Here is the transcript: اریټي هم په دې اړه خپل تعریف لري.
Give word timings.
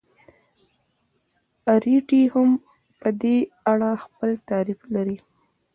اریټي 1.73 2.21
هم 2.33 2.49
په 2.99 3.09
دې 3.21 3.37
اړه 3.71 3.89
خپل 4.03 4.29
تعریف 4.49 4.79
لري. 4.95 5.17